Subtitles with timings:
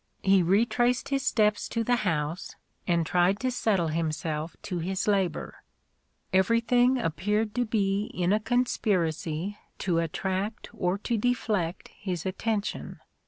[0.23, 2.55] He retraced his steps to the house,
[2.87, 5.57] and tried to settle himself to his labour.
[6.33, 12.99] Everything appeared to be in a conspiracy to attract or to deflect his attention.